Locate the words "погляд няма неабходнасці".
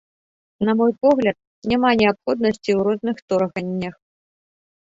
1.05-2.71